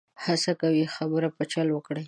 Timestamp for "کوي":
0.61-0.83